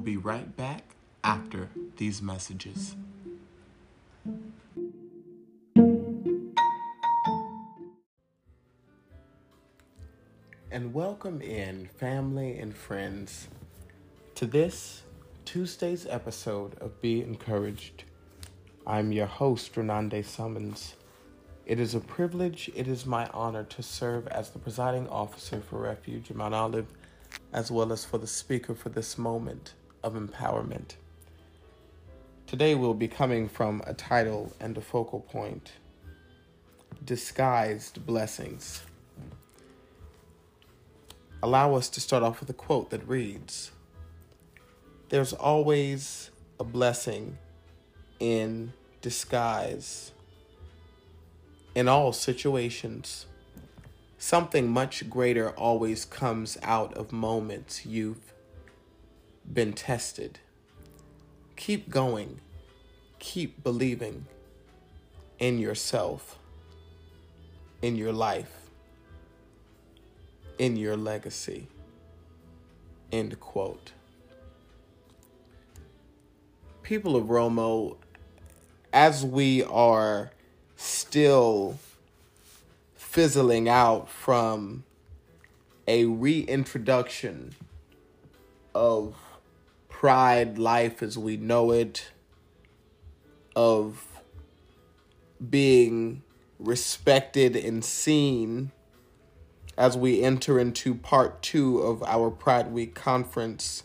[0.00, 2.96] We'll be right back after these messages.
[10.70, 13.48] And welcome in, family and friends,
[14.36, 15.02] to this
[15.44, 18.04] Tuesday's episode of Be Encouraged.
[18.86, 20.94] I'm your host, Renande Summons.
[21.66, 25.80] It is a privilege, it is my honor to serve as the presiding officer for
[25.80, 26.86] Refuge in Mount Olive,
[27.52, 30.94] as well as for the speaker for this moment of empowerment.
[32.46, 35.72] Today we'll be coming from a title and a focal point
[37.04, 38.82] Disguised Blessings.
[41.42, 43.70] Allow us to start off with a quote that reads
[45.08, 47.38] There's always a blessing
[48.18, 50.12] in disguise.
[51.74, 53.26] In all situations,
[54.18, 58.34] something much greater always comes out of moments you've
[59.52, 60.38] been tested.
[61.56, 62.40] Keep going,
[63.18, 64.26] keep believing
[65.38, 66.38] in yourself,
[67.82, 68.60] in your life
[70.60, 71.66] in your legacy.
[73.10, 73.92] End quote.
[76.82, 77.96] People of Romo,
[78.92, 80.32] as we are
[80.76, 81.78] still
[82.94, 84.84] fizzling out from
[85.88, 87.54] a reintroduction
[88.74, 89.14] of
[90.00, 92.10] pride life as we know it,
[93.54, 94.06] of
[95.50, 96.22] being
[96.58, 98.72] respected and seen
[99.76, 103.82] as we enter into part two of our Pride Week conference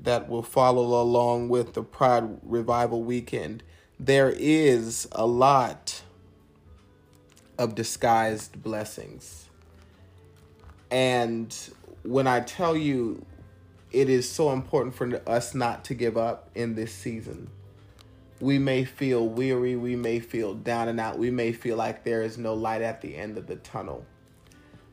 [0.00, 3.64] that will follow along with the Pride Revival weekend,
[3.98, 6.02] there is a lot
[7.58, 9.48] of disguised blessings.
[10.88, 11.52] And
[12.04, 13.26] when I tell you
[13.92, 17.48] it is so important for us not to give up in this season,
[18.40, 22.22] we may feel weary, we may feel down and out, we may feel like there
[22.22, 24.04] is no light at the end of the tunnel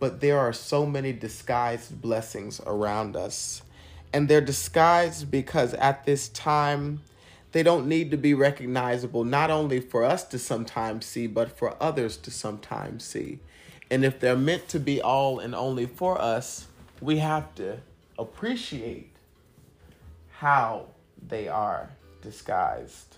[0.00, 3.62] but there are so many disguised blessings around us.
[4.12, 7.02] And they're disguised because at this time,
[7.52, 11.76] they don't need to be recognizable, not only for us to sometimes see, but for
[11.80, 13.40] others to sometimes see.
[13.90, 16.66] And if they're meant to be all and only for us,
[17.00, 17.78] we have to
[18.20, 19.16] appreciate
[20.30, 20.86] how
[21.26, 21.90] they are
[22.22, 23.16] disguised.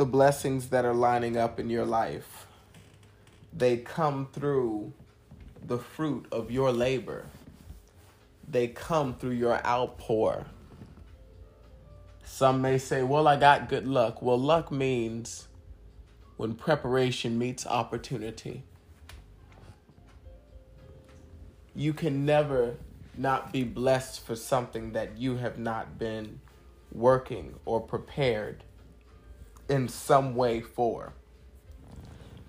[0.00, 2.46] the blessings that are lining up in your life,
[3.52, 4.94] they come through
[5.62, 7.26] the fruit of your labor.
[8.48, 10.46] They come through your outpour.
[12.24, 14.22] Some may say, Well, I got good luck.
[14.22, 15.48] Well, luck means
[16.38, 18.62] when preparation meets opportunity.
[21.80, 22.76] You can never
[23.16, 26.40] not be blessed for something that you have not been
[26.92, 28.64] working or prepared
[29.66, 31.14] in some way for.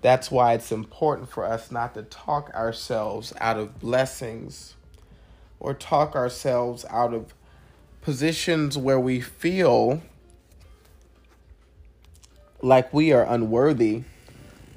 [0.02, 4.74] That's why it's important for us not to talk ourselves out of blessings
[5.58, 7.32] or talk ourselves out of
[8.02, 10.02] positions where we feel
[12.60, 14.02] like we are unworthy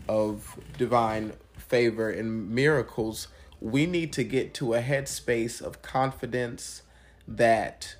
[0.08, 3.28] of divine favor and miracles.
[3.62, 6.84] We need to get to a headspace of confidence
[7.28, 7.96] that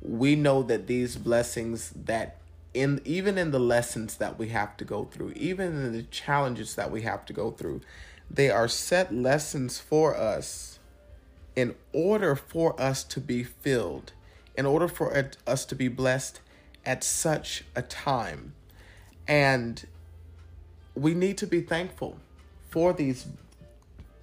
[0.00, 2.36] we know that these blessings that
[2.72, 6.74] in even in the lessons that we have to go through, even in the challenges
[6.76, 7.80] that we have to go through,
[8.30, 10.78] they are set lessons for us
[11.56, 14.12] in order for us to be filled,
[14.56, 16.40] in order for us to be blessed
[16.86, 18.54] at such a time.
[19.26, 19.84] And
[20.94, 22.18] we need to be thankful
[22.68, 23.26] for these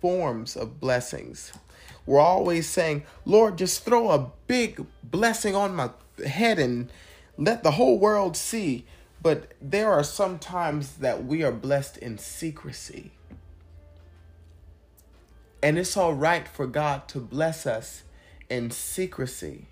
[0.02, 1.54] forms of blessings.
[2.06, 5.90] We're always saying, Lord, just throw a big blessing on my
[6.26, 6.90] head and
[7.38, 8.86] let the whole world see.
[9.22, 13.12] But there are some times that we are blessed in secrecy.
[15.62, 18.04] And it's all right for God to bless us
[18.50, 19.66] in secrecy.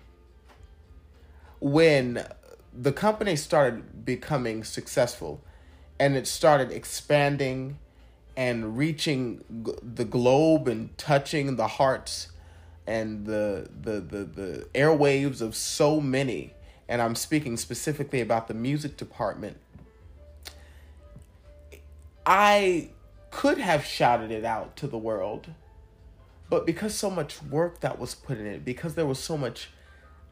[1.60, 2.26] When
[2.72, 5.40] the company started becoming successful
[5.98, 7.78] and it started expanding
[8.36, 9.44] and reaching
[9.82, 12.28] the globe and touching the hearts
[12.86, 16.52] and the, the the the airwaves of so many.
[16.88, 19.56] And I'm speaking specifically about the music department.
[22.24, 22.90] I
[23.30, 25.48] could have shouted it out to the world
[26.48, 29.70] but because so much work that was put in it because there was so much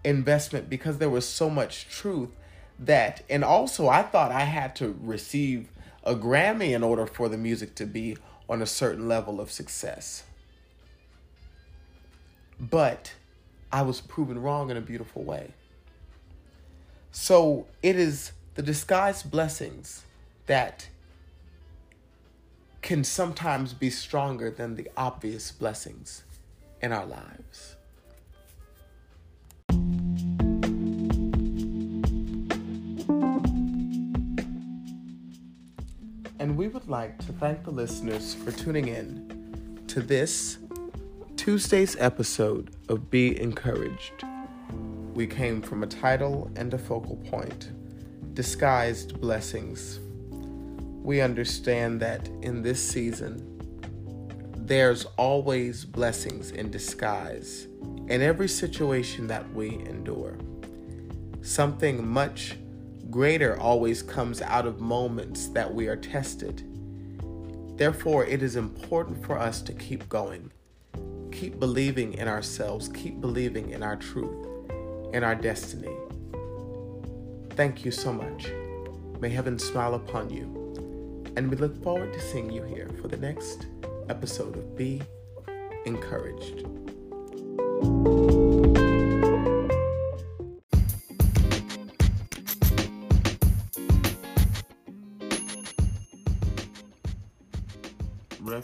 [0.05, 2.31] investment because there was so much truth
[2.79, 5.69] that and also I thought I had to receive
[6.05, 8.17] a Grammy in order for the music to be
[8.49, 10.25] on a certain level of success.
[12.61, 13.15] But
[13.73, 15.55] I was proven wrong in a beautiful way.
[17.11, 20.05] So it is the disguised blessings
[20.47, 20.89] that
[22.83, 26.23] can sometimes be stronger than the obvious blessings
[26.83, 27.77] in our lives.
[36.41, 40.59] And we would like to thank the listeners for tuning in to this
[41.37, 44.25] Tuesday's episode of Be Encouraged.
[45.15, 47.71] We came from a title and a focal point
[48.35, 50.01] Disguised Blessings.
[51.05, 53.51] We understand that in this season,
[54.57, 57.69] there's always blessings in disguise
[58.09, 60.37] in every situation that we endure.
[61.43, 62.57] Something much
[63.15, 66.65] greater always comes out of moments that we are tested.
[67.79, 70.51] Therefore, it is important for us to keep going,
[71.31, 74.49] keep believing in ourselves, keep believing in our truth,
[75.13, 75.97] in our destiny.
[77.51, 78.49] Thank you so much.
[79.21, 80.43] May heaven smile upon you.
[81.37, 83.69] And we look forward to seeing you here for the next
[84.09, 85.01] episode of Be
[85.87, 86.67] Encouraged.